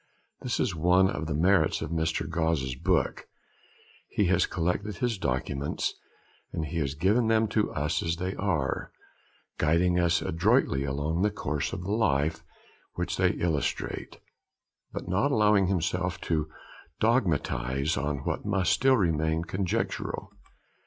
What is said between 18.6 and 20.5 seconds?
still remain conjectural.